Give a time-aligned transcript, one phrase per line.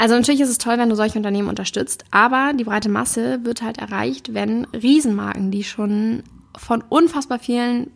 [0.00, 3.60] Also natürlich ist es toll, wenn du solche Unternehmen unterstützt, aber die breite Masse wird
[3.60, 6.22] halt erreicht, wenn Riesenmarken, die schon
[6.56, 7.90] von unfassbar vielen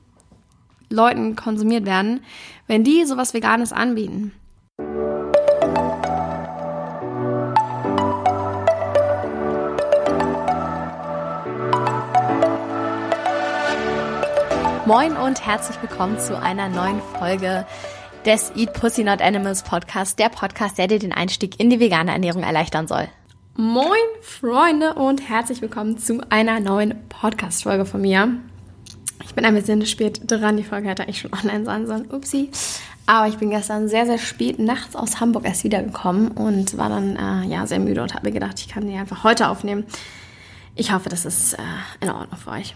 [0.91, 2.21] Leuten konsumiert werden,
[2.67, 4.33] wenn die sowas Veganes anbieten.
[14.85, 17.65] Moin und herzlich willkommen zu einer neuen Folge
[18.25, 22.11] des Eat Pussy Not Animals Podcast, der Podcast, der dir den Einstieg in die vegane
[22.11, 23.09] Ernährung erleichtern soll.
[23.55, 23.87] Moin
[24.23, 28.29] Freunde und herzlich willkommen zu einer neuen Podcast-Folge von mir.
[29.25, 32.51] Ich bin ein bisschen spät dran, die Folge hätte eigentlich schon online sein sollen, upsie.
[33.07, 37.17] Aber ich bin gestern sehr, sehr spät nachts aus Hamburg erst wiedergekommen und war dann
[37.17, 39.85] äh, ja sehr müde und habe mir gedacht, ich kann die einfach heute aufnehmen.
[40.75, 41.59] Ich hoffe, das ist äh,
[42.01, 42.75] in Ordnung für euch.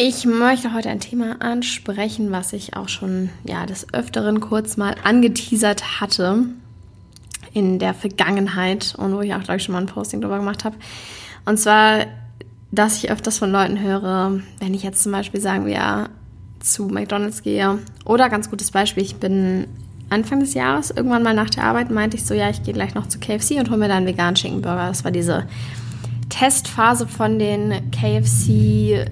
[0.00, 4.94] Ich möchte heute ein Thema ansprechen, was ich auch schon ja, des Öfteren kurz mal
[5.02, 6.44] angeteasert hatte
[7.52, 10.64] in der Vergangenheit und wo ich auch, glaube ich, schon mal ein Posting drüber gemacht
[10.64, 10.76] habe.
[11.46, 12.06] Und zwar,
[12.70, 16.10] dass ich öfters von Leuten höre, wenn ich jetzt zum Beispiel sagen wir
[16.60, 19.66] zu McDonalds gehe oder ganz gutes Beispiel, ich bin
[20.10, 22.94] Anfang des Jahres, irgendwann mal nach der Arbeit, meinte ich so, ja, ich gehe gleich
[22.94, 24.86] noch zu KFC und hole mir da einen veganen Chicken Burger.
[24.86, 25.48] Das war diese
[26.28, 29.10] Testphase von den KFC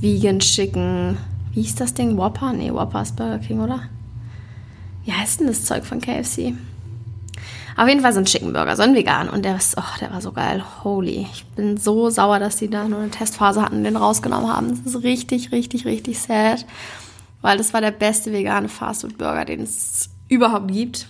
[0.00, 1.16] Vegan Chicken.
[1.52, 2.16] Wie hieß das Ding?
[2.16, 2.52] Whopper?
[2.52, 3.82] Nee, Whopper ist Burger King, oder?
[5.04, 6.54] Wie heißt denn das Zeug von KFC?
[7.76, 9.28] Auf jeden Fall so ein Chicken Burger, so ein vegan.
[9.28, 10.62] Und der, ist, oh, der war so geil.
[10.84, 11.26] Holy.
[11.32, 14.68] Ich bin so sauer, dass die da nur eine Testphase hatten und den rausgenommen haben.
[14.84, 16.64] Das ist richtig, richtig, richtig sad.
[17.42, 21.08] Weil das war der beste vegane Fastfood Burger, den es überhaupt gibt.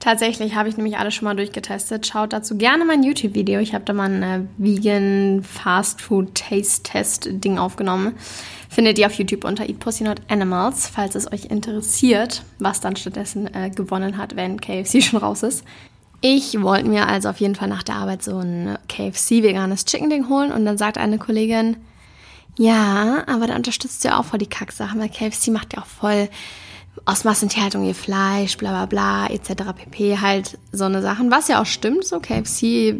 [0.00, 2.06] Tatsächlich habe ich nämlich alles schon mal durchgetestet.
[2.06, 3.60] Schaut dazu gerne mein YouTube-Video.
[3.60, 8.14] Ich habe da mal ein äh, Vegan Fast Food Taste Test Ding aufgenommen.
[8.70, 12.96] Findet ihr auf YouTube unter Eat Pussy Not Animals, falls es euch interessiert, was dann
[12.96, 15.64] stattdessen äh, gewonnen hat, wenn KFC schon raus ist.
[16.22, 20.08] Ich wollte mir also auf jeden Fall nach der Arbeit so ein KFC veganes Chicken
[20.08, 21.76] Ding holen und dann sagt eine Kollegin,
[22.56, 26.28] ja, aber da unterstützt ja auch voll die Kacksachen, weil KFC macht ja auch voll
[27.04, 29.72] aus Massentierhaltung ihr Fleisch, bla bla bla, etc.
[29.76, 30.18] pp.
[30.18, 32.96] Halt so eine Sachen, was ja auch stimmt, so KFC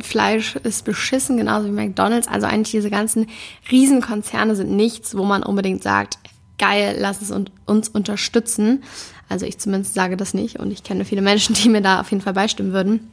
[0.00, 2.28] Fleisch ist beschissen, genauso wie McDonalds.
[2.28, 3.26] Also eigentlich diese ganzen
[3.70, 6.18] Riesenkonzerne sind nichts, wo man unbedingt sagt,
[6.58, 8.82] geil, lass es uns unterstützen.
[9.28, 12.10] Also ich zumindest sage das nicht und ich kenne viele Menschen, die mir da auf
[12.10, 13.10] jeden Fall beistimmen würden.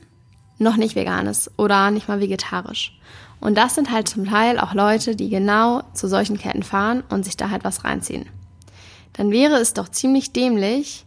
[0.62, 2.98] noch nicht vegan ist oder nicht mal vegetarisch.
[3.40, 7.24] Und das sind halt zum Teil auch Leute, die genau zu solchen Ketten fahren und
[7.24, 8.26] sich da halt was reinziehen.
[9.14, 11.04] Dann wäre es doch ziemlich dämlich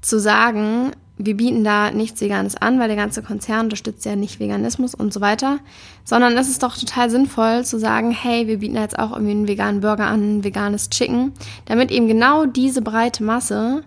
[0.00, 4.40] zu sagen, wir bieten da nichts Veganes an, weil der ganze Konzern unterstützt ja nicht
[4.40, 5.58] Veganismus und so weiter,
[6.04, 9.48] sondern es ist doch total sinnvoll zu sagen, hey, wir bieten jetzt auch irgendwie einen
[9.48, 11.32] veganen Burger an, ein veganes Chicken,
[11.66, 13.82] damit eben genau diese breite Masse,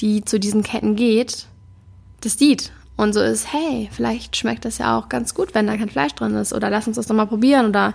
[0.00, 1.46] die zu diesen Ketten geht,
[2.20, 5.76] das sieht und so ist, hey, vielleicht schmeckt das ja auch ganz gut, wenn da
[5.76, 7.94] kein Fleisch drin ist oder lass uns das doch mal probieren oder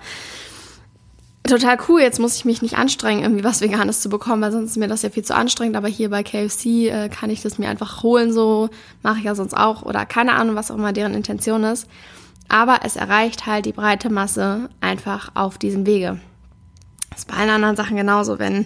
[1.49, 4.71] total cool, jetzt muss ich mich nicht anstrengen, irgendwie was Veganes zu bekommen, weil sonst
[4.71, 7.57] ist mir das ja viel zu anstrengend, aber hier bei KFC äh, kann ich das
[7.57, 8.69] mir einfach holen, so
[9.01, 11.87] mache ich ja sonst auch oder keine Ahnung, was auch immer deren Intention ist.
[12.49, 16.19] Aber es erreicht halt die breite Masse einfach auf diesem Wege.
[17.11, 18.65] Das ist bei allen anderen Sachen genauso, wenn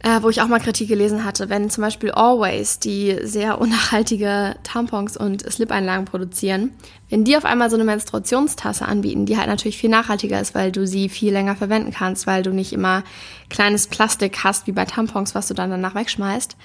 [0.00, 4.54] äh, wo ich auch mal Kritik gelesen hatte, wenn zum Beispiel Always, die sehr unnachhaltige
[4.62, 6.70] Tampons und Slip-Einlagen produzieren,
[7.10, 10.70] wenn die auf einmal so eine Menstruationstasse anbieten, die halt natürlich viel nachhaltiger ist, weil
[10.70, 13.02] du sie viel länger verwenden kannst, weil du nicht immer
[13.48, 16.56] kleines Plastik hast wie bei Tampons, was du dann danach wegschmeißt,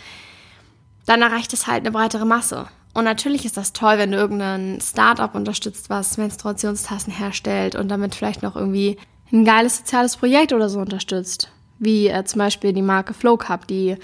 [1.07, 2.68] dann erreicht es halt eine breitere Masse.
[2.94, 8.13] Und natürlich ist das toll, wenn du irgendein Startup unterstützt, was Menstruationstassen herstellt und damit
[8.13, 8.97] vielleicht noch irgendwie
[9.31, 11.50] ein geiles soziales Projekt oder so unterstützt
[11.83, 13.97] wie äh, zum Beispiel die Marke Flow Cup, die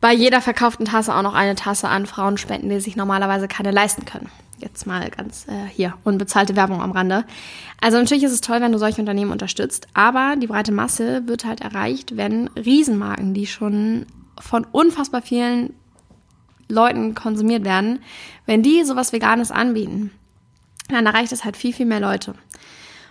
[0.00, 3.70] bei jeder verkauften Tasse auch noch eine Tasse an Frauen spenden, die sich normalerweise keine
[3.70, 4.28] leisten können.
[4.58, 7.24] Jetzt mal ganz äh, hier unbezahlte Werbung am Rande.
[7.80, 11.44] Also natürlich ist es toll, wenn du solche Unternehmen unterstützt, aber die breite Masse wird
[11.44, 14.06] halt erreicht, wenn Riesenmarken, die schon
[14.40, 15.74] von unfassbar vielen
[16.68, 18.00] Leuten konsumiert werden,
[18.46, 20.10] wenn die sowas Veganes anbieten,
[20.88, 22.34] dann erreicht es halt viel, viel mehr Leute.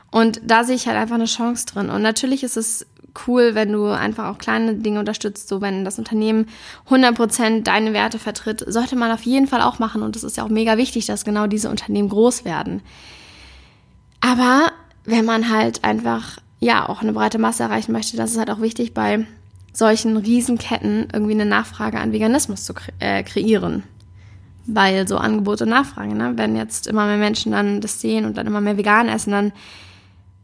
[0.10, 1.90] Und da sehe ich halt einfach eine Chance drin.
[1.90, 2.86] Und natürlich ist es
[3.28, 6.48] cool, wenn du einfach auch kleine Dinge unterstützt, so wenn das Unternehmen
[6.90, 10.44] 100% deine Werte vertritt, sollte man auf jeden Fall auch machen und es ist ja
[10.44, 12.82] auch mega wichtig, dass genau diese Unternehmen groß werden.
[14.22, 14.72] Aber
[15.04, 18.62] wenn man halt einfach ja auch eine breite Masse erreichen möchte, das ist halt auch
[18.62, 19.26] wichtig bei
[19.74, 23.84] solchen Riesenketten irgendwie eine Nachfrage an Veganismus zu kre äh, kreieren.
[24.68, 26.34] Weil so Angebot und Nachfrage, ne?
[26.36, 29.54] wenn jetzt immer mehr Menschen dann das sehen und dann immer mehr vegan essen, dann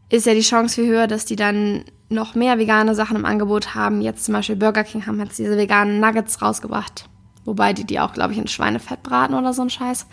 [0.09, 3.75] ist ja die Chance viel höher, dass die dann noch mehr vegane Sachen im Angebot
[3.75, 4.01] haben.
[4.01, 7.09] Jetzt zum Beispiel Burger King haben jetzt diese veganen Nuggets rausgebracht.
[7.45, 10.05] Wobei die die auch, glaube ich, in Schweinefett braten oder so ein Scheiß.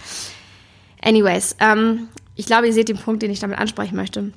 [1.02, 4.32] Anyways, ähm, ich glaube, ihr seht den Punkt, den ich damit ansprechen möchte.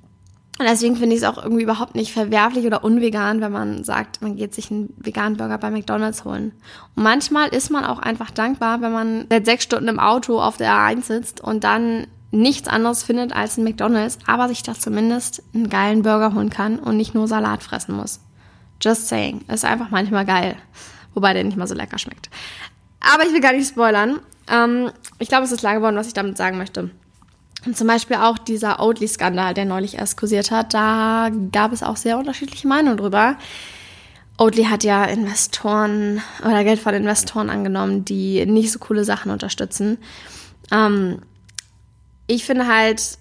[0.60, 4.24] Und deswegen finde ich es auch irgendwie überhaupt nicht verwerflich oder unvegan, wenn man sagt,
[4.24, 6.52] man geht sich einen veganen Burger bei McDonalds holen.
[6.96, 10.58] Und manchmal ist man auch einfach dankbar, wenn man seit sechs Stunden im Auto auf
[10.58, 15.44] der A1 sitzt und dann nichts anderes findet als ein McDonald's, aber sich da zumindest
[15.54, 18.20] einen geilen Burger holen kann und nicht nur Salat fressen muss.
[18.82, 19.46] Just saying.
[19.48, 20.56] Ist einfach manchmal geil.
[21.14, 22.30] Wobei der nicht mal so lecker schmeckt.
[23.00, 24.20] Aber ich will gar nicht spoilern.
[24.50, 26.92] Ähm, ich glaube, es ist klar geworden, was ich damit sagen möchte.
[27.66, 31.98] Und zum Beispiel auch dieser Oatly-Skandal, der neulich erst kursiert hat, da gab es auch
[31.98, 33.36] sehr unterschiedliche Meinungen drüber.
[34.38, 39.98] Oatly hat ja Investoren oder Geld von Investoren angenommen, die nicht so coole Sachen unterstützen.
[40.72, 41.22] Ähm,
[42.28, 43.18] ich finde halt,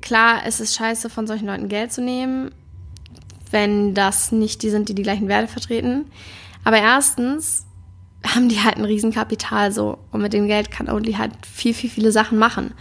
[0.00, 2.50] klar, es ist scheiße, von solchen Leuten Geld zu nehmen,
[3.50, 6.06] wenn das nicht die sind, die die gleichen Werte vertreten.
[6.64, 7.66] Aber erstens
[8.24, 9.98] haben die halt ein Riesenkapital so.
[10.10, 12.74] Und mit dem Geld kann Only halt viel, viel, viele Sachen machen.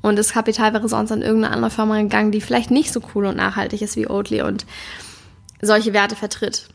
[0.00, 3.26] Und das Kapital wäre sonst an irgendeine andere Firma gegangen, die vielleicht nicht so cool
[3.26, 4.66] und nachhaltig ist wie Oatly und
[5.60, 6.68] solche Werte vertritt.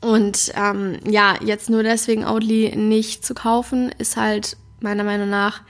[0.00, 5.62] Und ähm, ja, jetzt nur deswegen Oatly nicht zu kaufen, ist halt meiner Meinung nach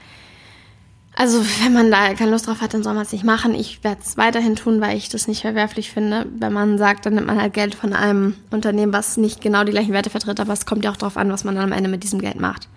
[1.15, 3.53] also, wenn man da keine Lust drauf hat, dann soll man es nicht machen.
[3.53, 6.25] Ich werde es weiterhin tun, weil ich das nicht verwerflich finde.
[6.37, 9.71] Wenn man sagt, dann nimmt man halt Geld von einem Unternehmen, was nicht genau die
[9.71, 11.89] gleichen Werte vertritt, aber es kommt ja auch darauf an, was man dann am Ende
[11.89, 12.67] mit diesem Geld macht.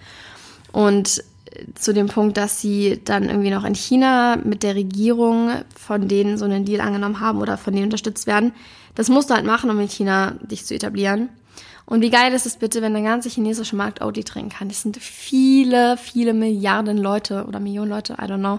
[0.73, 1.23] Und
[1.75, 6.37] zu dem Punkt, dass sie dann irgendwie noch in China mit der Regierung von denen
[6.37, 8.53] so einen Deal angenommen haben oder von denen unterstützt werden,
[8.94, 11.29] das musst du halt machen, um in China dich zu etablieren.
[11.87, 14.69] Und wie geil ist es bitte, wenn der ganze chinesische Markt Audi trinken kann?
[14.69, 18.59] Das sind viele, viele Milliarden Leute oder Millionen Leute, I don't know,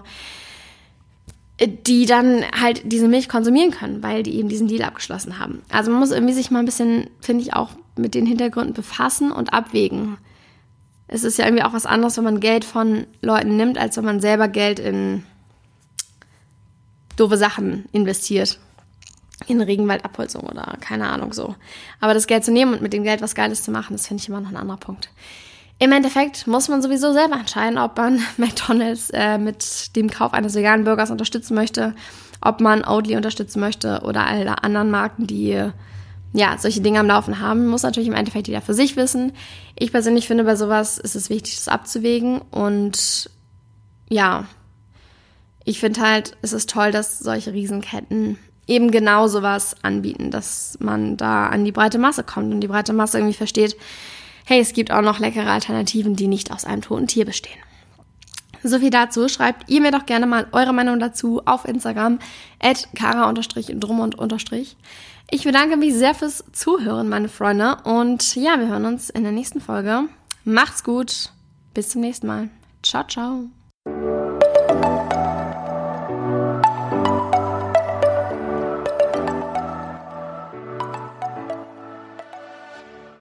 [1.60, 5.62] die dann halt diese Milch konsumieren können, weil die eben diesen Deal abgeschlossen haben.
[5.68, 9.30] Also man muss irgendwie sich mal ein bisschen, finde ich, auch mit den Hintergründen befassen
[9.30, 10.16] und abwägen.
[11.06, 14.04] Es ist ja irgendwie auch was anderes, wenn man Geld von Leuten nimmt, als wenn
[14.04, 15.24] man selber Geld in
[17.16, 18.58] doofe Sachen investiert
[19.50, 21.54] in Regenwaldabholzung oder keine Ahnung so.
[22.00, 24.22] Aber das Geld zu nehmen und mit dem Geld was Geiles zu machen, das finde
[24.22, 25.10] ich immer noch ein anderer Punkt.
[25.80, 30.54] Im Endeffekt muss man sowieso selber entscheiden, ob man McDonald's äh, mit dem Kauf eines
[30.54, 31.94] veganen Burgers unterstützen möchte,
[32.40, 35.70] ob man Oatly unterstützen möchte oder alle anderen Marken, die
[36.32, 37.66] ja solche Dinge am Laufen haben.
[37.66, 39.32] Muss natürlich im Endeffekt jeder für sich wissen.
[39.76, 43.30] Ich persönlich finde, bei sowas ist es wichtig, das abzuwägen und
[44.08, 44.46] ja,
[45.64, 51.16] ich finde halt, es ist toll, dass solche Riesenketten eben genau sowas anbieten, dass man
[51.16, 53.76] da an die breite Masse kommt und die breite Masse irgendwie versteht,
[54.44, 57.58] hey, es gibt auch noch leckere Alternativen, die nicht aus einem toten Tier bestehen.
[58.62, 59.28] So viel dazu.
[59.28, 62.18] Schreibt ihr mir doch gerne mal eure Meinung dazu auf Instagram
[62.60, 64.16] at kara-drum und.
[65.30, 67.76] Ich bedanke mich sehr fürs Zuhören, meine Freunde.
[67.84, 70.04] Und ja, wir hören uns in der nächsten Folge.
[70.44, 71.30] Macht's gut.
[71.74, 72.48] Bis zum nächsten Mal.
[72.82, 73.57] Ciao, ciao.